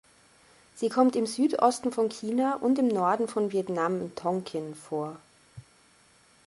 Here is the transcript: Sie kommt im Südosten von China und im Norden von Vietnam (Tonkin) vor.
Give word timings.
Sie 0.73 0.89
kommt 0.89 1.15
im 1.15 1.27
Südosten 1.27 1.91
von 1.91 2.09
China 2.09 2.55
und 2.55 2.79
im 2.79 2.87
Norden 2.87 3.27
von 3.27 3.51
Vietnam 3.51 4.15
(Tonkin) 4.15 4.73
vor. 4.73 5.19